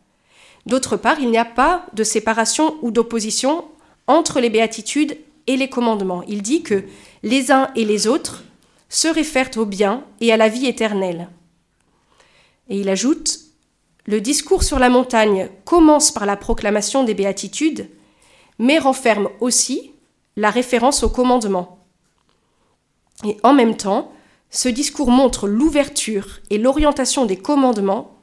d'autre 0.65 0.95
part, 0.95 1.19
il 1.19 1.29
n'y 1.31 1.37
a 1.37 1.45
pas 1.45 1.85
de 1.93 2.03
séparation 2.05 2.77
ou 2.81 2.91
d'opposition 2.91 3.65
entre 4.07 4.39
les 4.39 4.49
béatitudes 4.49 5.17
et 5.47 5.57
les 5.57 5.69
commandements. 5.69 6.23
Il 6.29 6.41
dit 6.41 6.63
que 6.63 6.85
les 7.23 7.51
uns 7.51 7.71
et 7.75 7.83
les 7.83 8.07
autres 8.07 8.43
se 8.87 9.07
réfèrent 9.09 9.51
au 9.57 9.65
bien 9.65 10.05
et 10.21 10.31
à 10.31 10.37
la 10.37 10.47
vie 10.47 10.65
éternelle. 10.65 11.27
Et 12.69 12.79
il 12.79 12.89
ajoute 12.89 13.48
le 14.05 14.21
discours 14.21 14.63
sur 14.63 14.79
la 14.79 14.89
montagne 14.89 15.49
commence 15.65 16.11
par 16.11 16.25
la 16.25 16.37
proclamation 16.37 17.03
des 17.03 17.13
béatitudes, 17.13 17.89
mais 18.57 18.79
renferme 18.79 19.29
aussi 19.39 19.91
la 20.35 20.49
référence 20.49 21.03
au 21.03 21.09
commandement. 21.09 21.79
Et 23.25 23.37
en 23.43 23.53
même 23.53 23.75
temps, 23.75 24.11
ce 24.49 24.69
discours 24.69 25.11
montre 25.11 25.47
l'ouverture 25.47 26.39
et 26.49 26.57
l'orientation 26.57 27.25
des 27.25 27.37
commandements 27.37 28.15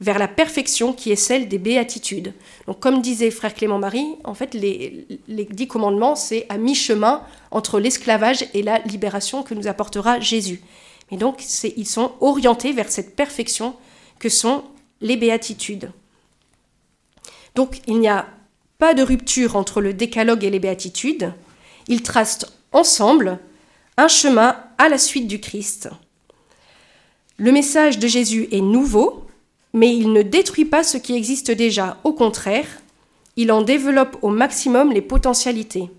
vers 0.00 0.18
la 0.18 0.28
perfection 0.28 0.92
qui 0.92 1.10
est 1.10 1.16
celle 1.16 1.48
des 1.48 1.58
béatitudes. 1.58 2.32
Donc 2.66 2.80
comme 2.80 3.02
disait 3.02 3.30
frère 3.30 3.54
Clément 3.54 3.78
Marie, 3.78 4.16
en 4.24 4.34
fait 4.34 4.54
les, 4.54 5.06
les 5.26 5.44
dix 5.44 5.66
commandements, 5.66 6.14
c'est 6.14 6.46
à 6.48 6.56
mi-chemin 6.56 7.22
entre 7.50 7.80
l'esclavage 7.80 8.44
et 8.54 8.62
la 8.62 8.78
libération 8.80 9.42
que 9.42 9.54
nous 9.54 9.66
apportera 9.66 10.20
Jésus. 10.20 10.62
Mais 11.10 11.16
donc 11.16 11.42
ils 11.76 11.86
sont 11.86 12.12
orientés 12.20 12.72
vers 12.72 12.90
cette 12.90 13.16
perfection 13.16 13.74
que 14.18 14.28
sont 14.28 14.64
les 15.00 15.16
béatitudes. 15.16 15.90
Donc 17.54 17.80
il 17.86 17.98
n'y 17.98 18.08
a 18.08 18.26
pas 18.78 18.94
de 18.94 19.02
rupture 19.02 19.56
entre 19.56 19.80
le 19.80 19.92
décalogue 19.92 20.44
et 20.44 20.50
les 20.50 20.60
béatitudes. 20.60 21.32
Ils 21.88 22.02
tracent 22.02 22.46
ensemble 22.72 23.38
un 23.96 24.08
chemin 24.08 24.56
à 24.78 24.88
la 24.88 24.98
suite 24.98 25.26
du 25.26 25.40
Christ. 25.40 25.88
Le 27.36 27.52
message 27.52 27.98
de 27.98 28.06
Jésus 28.06 28.48
est 28.52 28.60
nouveau, 28.60 29.26
mais 29.72 29.96
il 29.96 30.12
ne 30.12 30.22
détruit 30.22 30.64
pas 30.64 30.82
ce 30.82 30.98
qui 30.98 31.14
existe 31.14 31.50
déjà. 31.50 31.98
Au 32.04 32.12
contraire, 32.12 32.66
il 33.36 33.52
en 33.52 33.62
développe 33.62 34.16
au 34.22 34.28
maximum 34.28 34.92
les 34.92 35.02
potentialités. 35.02 35.90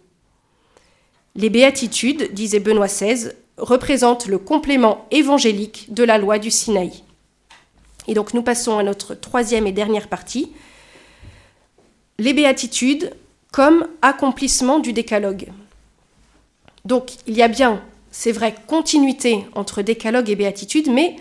Les 1.35 1.49
béatitudes, 1.49 2.33
disait 2.33 2.59
Benoît 2.59 2.87
XVI, 2.87 3.31
représentent 3.57 4.27
le 4.27 4.37
complément 4.37 5.05
évangélique 5.11 5.93
de 5.93 6.03
la 6.03 6.17
loi 6.17 6.39
du 6.39 6.51
Sinaï. 6.51 7.03
Et 8.09 8.15
donc 8.15 8.33
nous 8.33 8.41
passons 8.41 8.79
à 8.79 8.83
notre 8.83 9.13
troisième 9.13 9.67
et 9.67 9.71
dernière 9.71 10.07
partie, 10.07 10.51
les 12.17 12.33
béatitudes 12.33 13.13
comme 13.51 13.87
accomplissement 14.01 14.79
du 14.79 14.93
décalogue. 14.93 15.49
Donc 16.85 17.11
il 17.27 17.37
y 17.37 17.43
a 17.43 17.47
bien, 17.47 17.83
c'est 18.09 18.31
vrai, 18.31 18.55
continuité 18.65 19.45
entre 19.53 19.83
décalogue 19.83 20.27
et 20.27 20.35
béatitude, 20.35 20.89
mais 20.89 21.17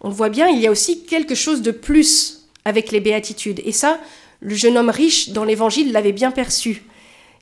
on 0.00 0.08
voit 0.08 0.28
bien, 0.28 0.48
il 0.48 0.58
y 0.58 0.66
a 0.66 0.72
aussi 0.72 1.04
quelque 1.04 1.36
chose 1.36 1.62
de 1.62 1.70
plus 1.70 2.48
avec 2.64 2.90
les 2.90 3.00
béatitudes. 3.00 3.62
Et 3.64 3.72
ça, 3.72 4.00
le 4.40 4.56
jeune 4.56 4.76
homme 4.76 4.90
riche 4.90 5.30
dans 5.30 5.44
l'évangile 5.44 5.92
l'avait 5.92 6.10
bien 6.10 6.32
perçu. 6.32 6.82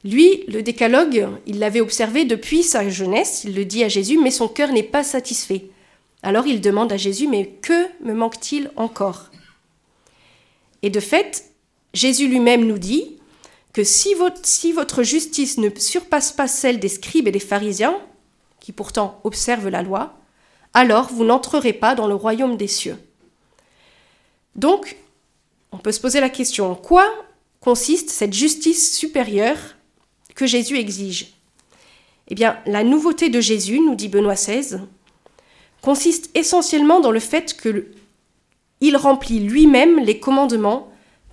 Lui, 0.04 0.44
le 0.49 0.62
décalogue, 0.62 1.28
il 1.46 1.61
l'avait 1.61 1.80
observé 1.80 2.26
depuis 2.26 2.62
sa 2.62 2.87
jeunesse, 2.90 3.44
il 3.44 3.54
le 3.54 3.64
dit 3.64 3.84
à 3.84 3.88
Jésus, 3.88 4.18
mais 4.18 4.30
son 4.30 4.49
cœur 4.49 4.70
n'est 4.70 4.82
pas 4.82 5.02
satisfait. 5.02 5.64
Alors 6.23 6.47
il 6.47 6.61
demande 6.61 6.93
à 6.93 6.97
Jésus, 6.97 7.29
mais 7.29 7.47
que 7.62 7.87
me 8.02 8.14
manque-t-il 8.14 8.71
encore? 8.76 9.31
Et 10.83 10.91
de 10.91 11.00
fait, 11.00 11.52
Jésus 11.95 12.29
lui-même 12.29 12.64
nous 12.64 12.79
dit 12.79 13.19
que 13.73 13.85
si 13.85 14.14
votre, 14.14 15.02
justice 15.02 15.59
ne 15.59 15.71
surpasse 15.71 16.33
pas 16.33 16.49
celle 16.49 16.79
des 16.79 16.88
scribes 16.88 17.29
et 17.29 17.33
des 17.33 17.41
pharisiens, 17.41 17.99
qui 18.61 18.73
pourtant 18.73 19.21
observent 19.25 19.69
la 19.69 19.83
loi, 19.83 20.14
alors 20.75 21.09
vous 21.12 21.25
n'entrerez 21.25 21.73
pas 21.73 21.95
dans 21.95 22.07
le 22.07 22.14
royaume 22.14 22.57
des 22.57 22.69
cieux. 22.69 22.99
Donc, 24.55 24.97
on 25.73 25.79
peut 25.79 25.93
se 25.93 26.00
poser 26.00 26.21
la 26.21 26.29
question, 26.29 26.71
en 26.71 26.75
quoi 26.75 27.09
consiste 27.61 28.11
cette 28.11 28.35
justice 28.35 28.97
supérieure 28.97 29.59
que 30.35 30.47
Jésus 30.47 30.79
exige? 30.79 31.35
Eh 32.29 32.35
bien, 32.35 32.59
la 32.67 32.85
nouveauté 32.85 33.31
de 33.31 33.41
Jésus, 33.41 33.81
nous 33.81 33.95
dit 33.95 34.09
Benoît 34.09 34.35
XVI, 34.35 34.81
consiste 35.82 36.30
essentiellement 36.34 37.00
dans 37.00 37.10
le 37.10 37.20
fait 37.20 37.60
qu'il 37.60 38.96
remplit 38.96 39.40
lui-même 39.40 39.98
les 39.98 40.18
commandements 40.18 40.88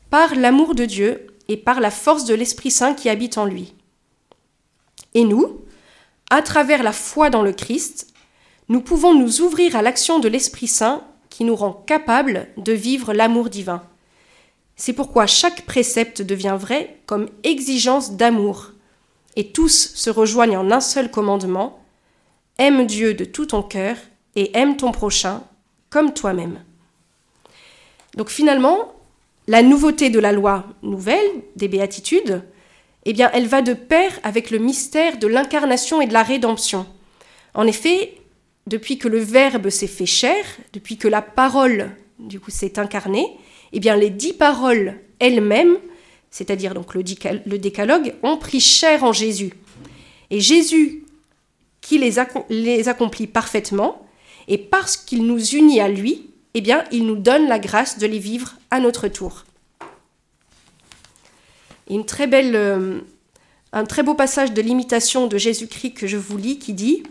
par 0.10 0.36
l'amour 0.36 0.76
de 0.76 0.86
Dieu 0.86 1.28
et 1.48 1.56
par 1.56 1.80
la 1.80 1.92
force 1.92 2.26
de 2.26 2.34
l'Esprit 2.34 2.72
Saint 2.72 2.94
qui 2.94 3.10
habite 3.10 3.38
en 3.38 3.46
lui. 3.46 3.74
Et 5.14 5.24
nous, 5.24 5.62
à 6.30 6.42
travers 6.42 6.84
la 6.84 6.92
foi 6.92 7.30
dans 7.30 7.44
le 7.44 7.54
Christ, 7.54 8.14
nous 8.70 8.82
pouvons 8.82 9.14
nous 9.14 9.42
ouvrir 9.42 9.76
à 9.76 9.82
l'action 9.82 10.20
de 10.20 10.28
l'Esprit 10.28 10.68
Saint 10.68 11.04
qui 11.30 11.44
nous 11.44 11.56
rend 11.56 11.74
capables 11.74 12.48
de 12.58 12.74
vivre 12.74 13.14
l'amour 13.14 13.50
divin. 13.50 13.84
C'est 14.76 14.94
pourquoi 14.94 15.28
chaque 15.28 15.66
précepte 15.66 16.22
devient 16.22 16.58
vrai 16.60 17.00
comme 17.06 17.30
exigence 17.44 18.14
d'amour, 18.14 18.72
et 19.36 19.52
tous 19.52 19.92
se 19.94 20.10
rejoignent 20.10 20.58
en 20.58 20.72
un 20.72 20.80
seul 20.80 21.12
commandement, 21.12 21.84
aime 22.58 22.86
Dieu 22.88 23.14
de 23.14 23.26
tout 23.26 23.48
ton 23.48 23.62
cœur 23.62 23.96
et 24.40 24.58
aime 24.58 24.78
ton 24.78 24.94
prochain 24.94 25.44
comme 25.90 26.14
toi-même. 26.14 26.64
Donc 28.16 28.30
finalement, 28.30 28.94
la 29.48 29.62
nouveauté 29.62 30.10
de 30.10 30.20
la 30.20 30.32
loi 30.32 30.66
nouvelle, 30.82 31.30
des 31.58 31.68
béatitudes, 31.68 32.42
eh 33.06 33.12
bien, 33.12 33.30
elle 33.34 33.48
va 33.48 33.62
de 33.62 33.74
pair 33.74 34.18
avec 34.24 34.50
le 34.50 34.60
mystère 34.60 35.18
de 35.18 35.28
l'incarnation 35.28 36.00
et 36.00 36.08
de 36.08 36.14
la 36.14 36.24
rédemption. 36.24 36.86
En 37.54 37.68
effet, 37.68 38.16
depuis 38.66 38.98
que 38.98 39.10
le 39.10 39.20
Verbe 39.20 39.70
s'est 39.70 39.88
fait 39.88 40.06
chair, 40.06 40.46
depuis 40.72 40.96
que 40.98 41.10
la 41.10 41.22
parole 41.22 41.92
du 42.18 42.40
coup 42.40 42.52
s'est 42.52 42.80
incarné, 42.80 43.28
eh 43.74 43.82
bien 43.82 43.98
les 43.98 44.10
dix 44.10 44.34
paroles 44.34 44.96
elles-mêmes, 45.20 45.78
c'est-à-dire 46.32 46.74
donc 46.74 46.94
le, 46.94 47.04
décalogue, 47.04 48.14
ont 48.24 48.38
pris 48.38 48.62
chair 48.62 49.04
en 49.04 49.12
Jésus. 49.12 49.52
Et 50.30 50.40
Jésus, 50.40 51.04
qui 51.82 51.98
les 51.98 52.88
accomplit 52.88 53.28
parfaitement, 53.28 54.06
et 54.50 54.58
parce 54.58 54.98
qu'il 54.98 55.26
nous 55.26 55.40
unit 55.56 55.80
à 55.80 55.88
lui, 55.88 56.32
eh 56.56 56.62
bien, 56.62 56.84
il 56.92 57.06
nous 57.06 57.16
donne 57.16 57.48
la 57.48 57.60
grâce 57.60 58.00
de 58.00 58.08
les 58.08 58.20
vivre 58.20 58.56
à 58.72 58.80
notre 58.80 59.08
tour. 59.08 59.46
Euh, 61.90 63.02
un 63.72 63.86
très 63.86 64.04
beau 64.04 64.16
passage 64.16 64.52
de 64.52 64.62
l'imitation 64.62 65.28
de 65.28 65.38
Jésus-Christ 65.38 65.94
que 65.94 66.08
je 66.08 66.18
vous 66.18 66.38
lis 66.38 66.58
qui 66.58 66.74
dit 66.74 67.04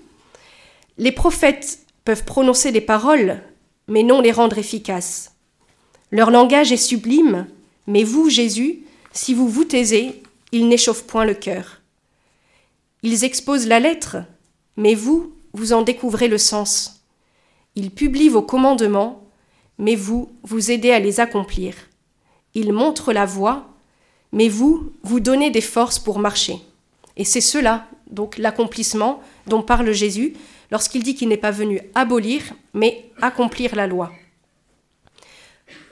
Les 0.98 1.12
prophètes 1.12 1.80
peuvent 2.04 2.24
prononcer 2.24 2.72
des 2.72 2.80
paroles, 2.80 3.40
mais 3.86 4.02
non 4.02 4.20
les 4.20 4.32
rendre 4.32 4.58
efficaces. 4.58 5.32
Leur 6.10 6.30
langage 6.30 6.72
est 6.72 6.76
sublime, 6.76 7.46
mais 7.86 8.02
vous, 8.02 8.28
Jésus, 8.28 8.80
si 9.12 9.34
vous 9.34 9.48
vous 9.48 9.64
taisez, 9.64 10.22
ils 10.50 10.68
n'échauffent 10.68 11.04
point 11.04 11.24
le 11.24 11.34
cœur. 11.34 11.80
Ils 13.02 13.24
exposent 13.24 13.68
la 13.68 13.78
lettre, 13.78 14.16
mais 14.76 14.94
vous, 14.94 15.32
vous 15.52 15.72
en 15.72 15.82
découvrez 15.82 16.26
le 16.26 16.38
sens. 16.38 16.97
Ils 17.78 17.92
publient 17.92 18.28
vos 18.28 18.42
commandements, 18.42 19.22
mais 19.78 19.94
vous, 19.94 20.32
vous 20.42 20.72
aidez 20.72 20.90
à 20.90 20.98
les 20.98 21.20
accomplir. 21.20 21.74
Ils 22.54 22.72
montrent 22.72 23.12
la 23.12 23.24
voie, 23.24 23.68
mais 24.32 24.48
vous, 24.48 24.90
vous 25.04 25.20
donnez 25.20 25.52
des 25.52 25.60
forces 25.60 26.00
pour 26.00 26.18
marcher. 26.18 26.56
Et 27.16 27.24
c'est 27.24 27.40
cela, 27.40 27.86
donc 28.10 28.36
l'accomplissement 28.36 29.22
dont 29.46 29.62
parle 29.62 29.92
Jésus 29.92 30.32
lorsqu'il 30.72 31.04
dit 31.04 31.14
qu'il 31.14 31.28
n'est 31.28 31.36
pas 31.36 31.52
venu 31.52 31.80
abolir, 31.94 32.42
mais 32.74 33.12
accomplir 33.22 33.76
la 33.76 33.86
loi. 33.86 34.10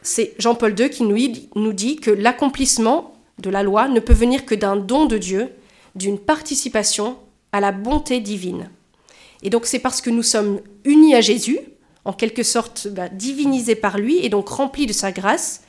C'est 0.02 0.35
Jean-Paul 0.40 0.75
II 0.76 0.90
qui 0.90 1.05
nous 1.05 1.73
dit 1.73 1.97
que 1.99 2.11
l'accomplissement 2.11 3.14
de 3.38 3.49
la 3.49 3.62
loi 3.62 3.87
ne 3.87 4.00
peut 4.00 4.12
venir 4.12 4.45
que 4.45 4.57
d'un 4.57 4.75
don 4.75 5.07
de 5.07 5.19
Dieu, 5.19 5.52
d'une 5.95 6.19
participation 6.19 7.16
à 7.52 7.61
la 7.61 7.71
bonté 7.71 8.19
divine. 8.19 8.71
Et 9.45 9.50
donc 9.50 9.66
c'est 9.66 9.78
parce 9.78 10.00
que 10.00 10.11
nous 10.11 10.25
sommes 10.25 10.61
unis 10.85 11.14
à 11.14 11.21
Jésus, 11.21 11.61
en 12.06 12.12
quelque 12.12 12.44
sorte 12.44 12.86
bah, 12.88 13.08
divinisés 13.08 13.75
par 13.75 13.98
lui 13.98 14.25
et 14.25 14.28
donc 14.28 14.48
remplis 14.48 14.86
de 14.86 14.92
sa 14.92 15.10
grâce, 15.10 15.62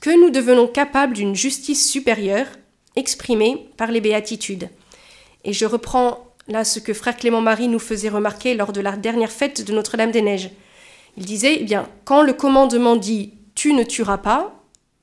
que 0.00 0.10
nous 0.10 0.30
devenons 0.30 0.68
capables 0.68 1.14
d'une 1.14 1.34
justice 1.34 1.90
supérieure 1.90 2.46
exprimée 2.94 3.70
par 3.78 3.90
les 3.90 4.02
béatitudes. 4.02 4.68
Et 5.44 5.54
je 5.54 5.64
reprends 5.64 6.26
là 6.46 6.64
ce 6.64 6.78
que 6.78 6.92
frère 6.92 7.16
Clément 7.16 7.40
Marie 7.40 7.68
nous 7.68 7.78
faisait 7.78 8.10
remarquer 8.10 8.54
lors 8.54 8.72
de 8.72 8.82
la 8.82 8.96
dernière 8.96 9.32
fête 9.32 9.66
de 9.66 9.72
Notre-Dame 9.72 10.10
des 10.10 10.20
Neiges. 10.20 10.50
Il 11.16 11.24
disait, 11.24 11.56
eh 11.60 11.64
bien, 11.64 11.88
quand 12.04 12.22
le 12.22 12.34
commandement 12.34 12.96
dit 12.96 13.32
Tu 13.54 13.72
ne 13.72 13.82
tueras 13.82 14.18
pas, 14.18 14.54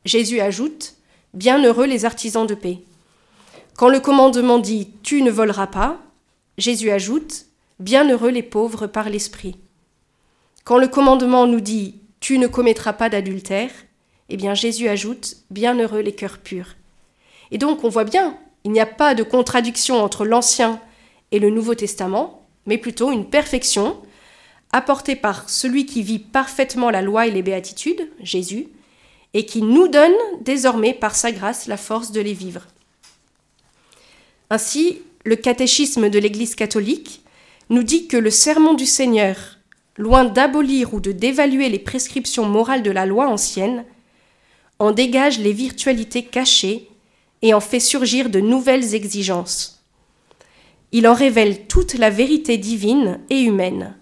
Jésus 0.05 0.39
ajoute 0.39 0.95
Bienheureux 1.33 1.85
les 1.85 2.05
artisans 2.05 2.45
de 2.45 2.55
paix. 2.55 2.79
Quand 3.75 3.89
le 3.89 3.99
commandement 3.99 4.59
dit 4.59 4.89
Tu 5.01 5.23
ne 5.23 5.31
voleras 5.31 5.67
pas, 5.67 5.99
Jésus 6.59 6.91
ajoute 6.91 7.45
Bienheureux 7.79 8.29
les 8.29 8.43
pauvres 8.43 8.85
par 8.85 9.09
l'esprit. 9.09 9.55
Quand 10.69 10.77
le 10.77 10.87
commandement 10.87 11.47
nous 11.47 11.61
dit 11.61 11.95
Tu 12.19 12.37
ne 12.37 12.45
commettras 12.45 12.93
pas 12.93 13.09
d'adultère, 13.09 13.71
eh 14.29 14.37
bien 14.37 14.53
Jésus 14.53 14.87
ajoute 14.87 15.37
Bienheureux 15.49 16.01
les 16.01 16.13
cœurs 16.13 16.37
purs. 16.37 16.75
Et 17.49 17.57
donc 17.57 17.83
on 17.83 17.89
voit 17.89 18.03
bien, 18.03 18.37
il 18.65 18.71
n'y 18.71 18.79
a 18.79 18.85
pas 18.85 19.15
de 19.15 19.23
contradiction 19.23 19.95
entre 19.95 20.25
l'Ancien 20.25 20.79
et 21.31 21.39
le 21.39 21.49
Nouveau 21.49 21.73
Testament, 21.73 22.45
mais 22.67 22.77
plutôt 22.77 23.11
une 23.11 23.27
perfection 23.27 23.97
apportée 24.71 25.15
par 25.15 25.49
celui 25.49 25.87
qui 25.87 26.03
vit 26.03 26.19
parfaitement 26.19 26.91
la 26.91 27.01
loi 27.01 27.25
et 27.25 27.31
les 27.31 27.41
béatitudes, 27.41 28.07
Jésus, 28.21 28.67
et 29.33 29.47
qui 29.47 29.63
nous 29.63 29.87
donne 29.87 30.13
désormais 30.41 30.93
par 30.93 31.15
sa 31.15 31.31
grâce 31.31 31.65
la 31.65 31.77
force 31.77 32.11
de 32.11 32.21
les 32.21 32.33
vivre. 32.33 32.67
Ainsi, 34.51 35.01
le 35.25 35.35
catéchisme 35.35 36.11
de 36.11 36.19
l'Église 36.19 36.53
catholique 36.53 37.23
nous 37.71 37.81
dit 37.81 38.07
que 38.07 38.17
le 38.17 38.29
sermon 38.29 38.75
du 38.75 38.85
Seigneur, 38.85 39.58
loin 39.99 40.23
d'abolir 40.23 40.93
ou 40.93 41.01
de 41.01 41.11
dévaluer 41.11 41.67
les 41.67 41.77
prescriptions 41.77 42.45
morales 42.45 42.83
de 42.83 42.89
la 42.89 43.05
loi 43.05 43.27
ancienne, 43.27 43.83
en 44.79 44.91
dégage 44.91 45.39
les 45.39 45.51
virtualités 45.51 46.23
cachées 46.23 46.87
et 47.41 47.53
en 47.53 47.59
fait 47.59 47.81
surgir 47.81 48.29
de 48.29 48.39
nouvelles 48.39 48.95
exigences. 48.95 49.83
Il 50.93 51.05
en 51.05 51.13
révèle 51.13 51.67
toute 51.67 51.95
la 51.95 52.09
vérité 52.09 52.57
divine 52.57 53.19
et 53.29 53.41
humaine. 53.41 53.97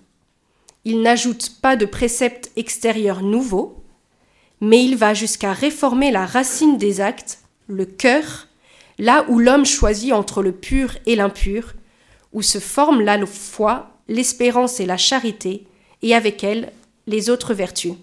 Il 0.86 1.02
n'ajoute 1.02 1.54
pas 1.64 1.76
de 1.76 1.88
préceptes 1.88 2.52
extérieurs 2.56 3.24
nouveaux, 3.24 3.84
mais 4.62 4.86
il 4.86 4.98
va 4.98 5.16
jusqu'à 5.16 5.52
réformer 5.52 6.12
la 6.12 6.28
racine 6.28 6.78
des 6.78 7.02
actes, 7.02 7.40
le 7.68 7.86
cœur, 7.86 8.48
là 9.00 9.26
où 9.30 9.40
l'homme 9.40 9.66
choisit 9.66 10.14
entre 10.14 10.44
le 10.44 10.52
pur 10.52 10.96
et 11.08 11.16
l'impur, 11.16 11.74
où 12.34 12.44
se 12.44 12.60
forment 12.60 13.02
la 13.02 13.26
foi, 13.26 13.98
l'espérance 14.08 14.80
et 14.80 14.86
la 14.86 14.98
charité, 14.98 15.66
et 16.02 16.16
avec 16.16 16.44
elles 16.44 16.72
les 17.08 17.30
autres 17.30 17.54
vertus. 17.54 17.94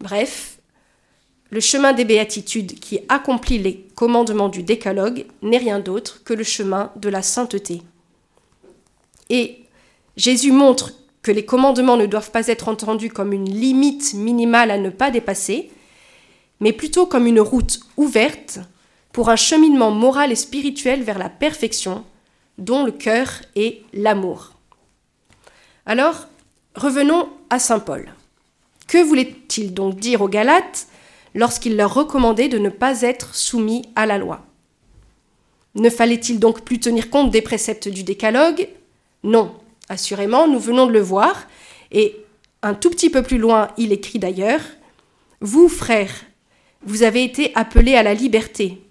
Bref, 0.00 0.58
le 1.50 1.60
chemin 1.60 1.92
des 1.92 2.04
béatitudes 2.04 2.78
qui 2.78 3.00
accomplit 3.08 3.58
les 3.58 3.86
commandements 3.94 4.48
du 4.48 4.62
décalogue 4.62 5.26
n'est 5.42 5.58
rien 5.58 5.80
d'autre 5.80 6.22
que 6.24 6.34
le 6.34 6.44
chemin 6.44 6.92
de 6.96 7.08
la 7.08 7.22
sainteté. 7.22 7.82
Et 9.30 9.64
Jésus 10.16 10.52
montre 10.52 10.92
que 11.22 11.32
les 11.32 11.44
commandements 11.44 11.96
ne 11.96 12.06
doivent 12.06 12.30
pas 12.30 12.48
être 12.48 12.68
entendus 12.68 13.10
comme 13.10 13.32
une 13.32 13.50
limite 13.50 14.14
minimale 14.14 14.70
à 14.70 14.78
ne 14.78 14.90
pas 14.90 15.10
dépasser, 15.10 15.70
mais 16.60 16.72
plutôt 16.72 17.06
comme 17.06 17.26
une 17.26 17.40
route 17.40 17.80
ouverte 17.96 18.60
pour 19.12 19.30
un 19.30 19.36
cheminement 19.36 19.90
moral 19.90 20.32
et 20.32 20.36
spirituel 20.36 21.02
vers 21.02 21.18
la 21.18 21.28
perfection, 21.28 22.04
dont 22.58 22.84
le 22.84 22.92
cœur 22.92 23.28
est 23.56 23.82
l'amour. 23.92 24.52
Alors, 25.86 26.26
revenons 26.74 27.28
à 27.50 27.58
Saint 27.58 27.80
Paul. 27.80 28.12
Que 28.86 29.02
voulait-il 29.02 29.74
donc 29.74 29.96
dire 29.96 30.22
aux 30.22 30.28
Galates 30.28 30.86
lorsqu'il 31.34 31.76
leur 31.76 31.92
recommandait 31.92 32.48
de 32.48 32.58
ne 32.58 32.70
pas 32.70 33.02
être 33.02 33.34
soumis 33.34 33.84
à 33.96 34.06
la 34.06 34.18
loi? 34.18 34.44
Ne 35.74 35.90
fallait-il 35.90 36.40
donc 36.40 36.62
plus 36.62 36.80
tenir 36.80 37.10
compte 37.10 37.30
des 37.30 37.42
préceptes 37.42 37.88
du 37.88 38.02
décalogue? 38.02 38.68
Non, 39.22 39.54
assurément, 39.88 40.48
nous 40.48 40.58
venons 40.58 40.86
de 40.86 40.92
le 40.92 41.00
voir, 41.00 41.46
et 41.92 42.16
un 42.62 42.74
tout 42.74 42.90
petit 42.90 43.10
peu 43.10 43.22
plus 43.22 43.38
loin, 43.38 43.68
il 43.76 43.92
écrit 43.92 44.18
d'ailleurs, 44.18 44.62
Vous, 45.40 45.68
frères, 45.68 46.24
vous 46.82 47.02
avez 47.02 47.22
été 47.22 47.52
appelés 47.54 47.94
à 47.94 48.02
la 48.02 48.14
liberté, 48.14 48.82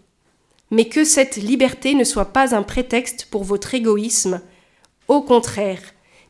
mais 0.71 0.85
que 0.85 1.03
cette 1.03 1.35
liberté 1.35 1.93
ne 1.93 2.03
soit 2.03 2.31
pas 2.31 2.55
un 2.55 2.63
prétexte 2.63 3.27
pour 3.31 3.43
votre 3.43 3.73
égoïsme. 3.73 4.41
Au 5.07 5.21
contraire, 5.21 5.81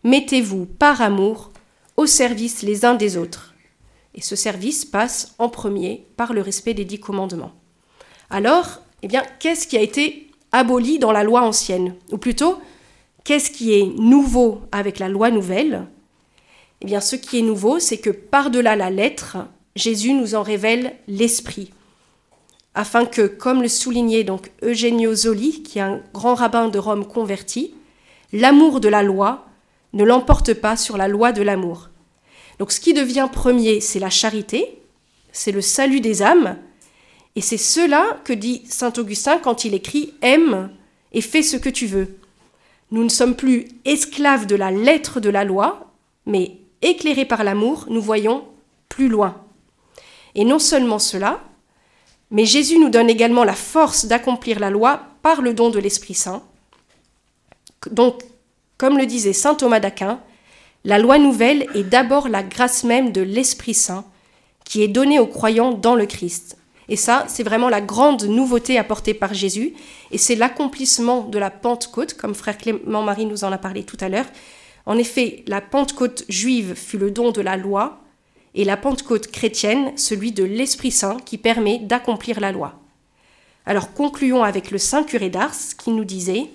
mettez-vous 0.08 0.65
par 0.65 1.02
amour 1.02 1.52
au 1.98 2.06
service 2.06 2.62
les 2.62 2.86
uns 2.86 2.96
des 2.96 3.17
autres. 3.17 3.54
Et 4.15 4.22
ce 4.22 4.38
service 4.38 4.86
passe 4.86 5.36
en 5.38 5.50
premier 5.50 6.08
par 6.15 6.34
le 6.34 6.41
respect 6.41 6.74
des 6.74 6.86
dix 6.86 7.00
commandements. 7.00 7.52
Alors, 8.30 8.82
eh 9.04 9.08
bien, 9.10 9.24
qu'est-ce 9.39 9.67
qui 9.67 9.78
a 9.78 9.82
été 9.82 10.32
aboli 10.54 10.98
dans 10.98 11.12
la 11.12 11.24
loi 11.24 11.41
ancienne? 11.41 11.96
Ou 12.13 12.17
plutôt, 12.17 12.58
qu'est-ce 13.26 13.52
qui 13.52 13.74
est 13.74 13.86
nouveau 13.86 14.62
avec 14.72 14.98
la 14.98 15.10
loi 15.10 15.30
nouvelle? 15.30 15.88
Eh 16.82 16.86
bien, 16.86 17.02
ce 17.02 17.17
qui 17.17 17.39
est 17.39 17.43
nouveau, 17.43 17.80
c'est 17.80 17.98
que 17.98 18.10
par-delà 18.10 18.78
la 18.78 18.89
lettre, 18.89 19.38
Jésus 19.76 20.13
nous 20.13 20.36
en 20.36 20.41
révèle 20.41 20.96
l'esprit. 21.10 21.72
Afin 22.76 23.06
que, 23.06 23.28
comme 23.28 23.62
le 23.62 23.67
soulignait 23.67 24.24
donc 24.24 24.52
Eugenio 24.63 25.13
Zoli, 25.13 25.63
qui 25.63 25.80
est 25.80 25.82
un 25.82 26.02
grand 26.13 26.36
rabbin 26.36 26.70
de 26.70 26.80
Rome 26.80 27.06
converti, 27.06 27.74
l'amour 28.32 28.80
de 28.80 28.88
la 28.88 29.04
loi 29.04 29.47
ne 29.93 30.04
l'emporte 30.04 30.54
pas 30.54 30.78
sur 30.78 30.97
la 30.97 31.08
loi 31.08 31.32
de 31.32 31.41
l'amour. 31.41 31.89
Donc 32.60 32.71
ce 32.71 32.80
qui 32.80 32.93
devient 32.93 33.30
premier, 33.32 33.82
c'est 33.82 34.00
la 34.00 34.10
charité, 34.10 34.82
c'est 35.32 35.52
le 35.52 35.62
salut 35.62 36.02
des 36.02 36.21
âmes, 36.21 36.58
et 37.36 37.41
c'est 37.41 37.58
cela 37.58 38.19
que 38.23 38.34
dit 38.34 38.63
Saint 38.67 38.93
Augustin 38.97 39.38
quand 39.38 39.63
il 39.63 39.76
écrit 39.76 40.13
Aime 40.23 40.71
et 41.13 41.21
fais 41.21 41.43
ce 41.43 41.56
que 41.56 41.69
tu 41.69 41.86
veux. 41.86 42.17
Nous 42.89 43.04
ne 43.04 43.10
sommes 43.10 43.36
plus 43.36 43.67
esclaves 43.86 44.47
de 44.47 44.56
la 44.56 44.71
lettre 44.71 45.19
de 45.19 45.30
la 45.30 45.43
loi, 45.43 45.91
mais 46.26 46.58
éclairés 46.82 47.26
par 47.26 47.43
l'amour, 47.43 47.86
nous 47.89 48.02
voyons 48.02 48.45
plus 48.89 49.08
loin. 49.08 49.43
Et 50.34 50.45
non 50.45 50.60
seulement 50.60 51.00
cela, 51.00 51.41
mais 52.32 52.45
Jésus 52.45 52.80
nous 52.80 52.89
donne 52.89 53.10
également 53.10 53.43
la 53.43 53.54
force 53.54 54.06
d'accomplir 54.06 54.60
la 54.60 54.69
loi 54.69 55.02
par 55.21 55.41
le 55.41 55.54
don 55.54 55.69
de 55.69 55.80
l'Esprit 55.80 56.13
Saint. 56.13 56.43
Donc, 57.91 58.23
comme 58.78 58.98
le 58.98 59.06
disait 59.06 59.34
Saint 59.34 59.56
Thomas 59.56 59.80
d'Aquin, 59.80 60.20
la 60.84 61.00
loi 61.00 61.18
nouvelle 61.18 61.68
est 61.76 61.84
d'abord 61.84 62.30
la 62.30 62.44
grâce 62.44 62.84
même 62.84 63.12
de 63.12 63.22
l'Esprit 63.22 63.74
Saint 63.74 64.06
qui 64.63 64.84
est 64.84 64.88
donnée 64.88 65.20
aux 65.20 65.28
croyants 65.28 65.72
dans 65.72 65.96
le 65.96 66.06
Christ. 66.06 66.58
Et 66.90 66.96
ça, 66.96 67.26
c'est 67.28 67.44
vraiment 67.44 67.70
la 67.70 67.82
grande 67.82 68.24
nouveauté 68.24 68.78
apportée 68.78 69.13
par 69.13 69.34
Jésus, 69.34 69.74
et 70.12 70.18
c'est 70.18 70.36
l'accomplissement 70.36 71.24
de 71.24 71.38
la 71.38 71.50
Pentecôte, 71.50 72.13
comme 72.13 72.36
frère 72.36 72.58
Clément 72.58 73.02
Marie 73.02 73.26
nous 73.26 73.44
en 73.44 73.52
a 73.52 73.58
parlé 73.58 73.84
tout 73.84 73.98
à 74.00 74.10
l'heure. 74.10 74.26
En 74.86 74.98
effet, 74.98 75.44
la 75.48 75.60
Pentecôte 75.60 76.24
juive 76.30 76.76
fut 76.76 76.98
le 76.98 77.12
don 77.12 77.32
de 77.32 77.42
la 77.42 77.58
loi, 77.58 78.00
et 78.56 78.63
la 78.63 78.78
Pentecôte 78.78 79.28
chrétienne, 79.28 79.92
celui 79.98 80.32
de 80.32 80.44
l'Esprit 80.44 80.92
Saint 80.92 81.18
qui 81.26 81.38
permet 81.38 81.80
d'accomplir 81.80 82.40
la 82.40 82.52
loi. 82.52 82.80
Alors 83.66 83.94
concluons 83.94 84.44
avec 84.44 84.72
le 84.72 84.78
Saint 84.78 85.04
curé 85.04 85.30
d'Ars 85.30 85.76
qui 85.78 85.92
nous 85.92 86.06
disait 86.06 86.50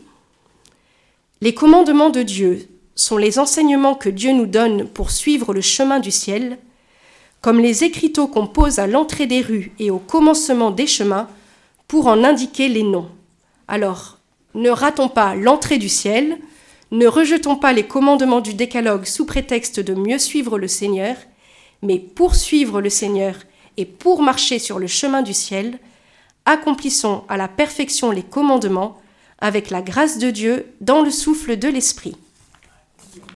Les 1.43 1.55
commandements 1.55 2.11
de 2.11 2.23
Dieu 2.23 2.69
sont 2.95 3.17
les 3.17 3.41
enseignements 3.41 3.97
que 3.97 4.09
Dieu 4.09 4.31
nous 4.31 4.47
donne 4.47 4.87
pour 4.87 5.11
suivre 5.11 5.53
le 5.53 5.61
chemin 5.61 5.99
du 5.99 6.13
ciel, 6.13 6.57
comme 7.41 7.59
les 7.59 7.83
écriteaux 7.83 8.29
qu'on 8.29 8.47
pose 8.47 8.79
à 8.79 8.87
l'entrée 8.87 9.27
des 9.27 9.41
rues 9.41 9.73
et 9.81 9.91
au 9.91 9.99
commencement 9.99 10.71
des 10.71 10.87
chemins 10.87 11.27
pour 11.89 12.07
en 12.07 12.23
indiquer 12.23 12.69
les 12.69 12.85
noms. 12.85 13.09
Alors, 13.67 14.21
ne 14.55 14.71
ratons 14.71 15.09
pas 15.09 15.35
l'entrée 15.35 15.79
du 15.79 15.89
ciel, 15.89 16.39
ne 16.93 17.09
rejetons 17.09 17.57
pas 17.57 17.73
les 17.73 17.89
commandements 17.89 18.41
du 18.41 18.55
décalogue 18.55 19.05
sous 19.05 19.27
prétexte 19.27 19.81
de 19.81 19.95
mieux 19.95 20.19
suivre 20.19 20.61
le 20.61 20.69
Seigneur, 20.69 21.17
mais 21.83 21.99
pour 21.99 22.37
suivre 22.37 22.81
le 22.81 22.89
Seigneur 22.89 23.35
et 23.77 23.85
pour 23.85 24.23
marcher 24.23 24.61
sur 24.61 24.79
le 24.79 24.87
chemin 24.87 25.23
du 25.23 25.35
ciel, 25.35 25.81
accomplissons 26.45 27.25
à 27.29 27.37
la 27.37 27.49
perfection 27.49 28.13
les 28.13 28.23
commandements 28.23 29.02
avec 29.43 29.69
la 29.71 29.83
grâce 29.83 30.19
de 30.19 30.31
Dieu 30.31 30.65
dans 30.81 31.03
le 31.03 31.11
souffle 31.11 31.59
de 31.59 31.69
l'Esprit. 31.69 32.17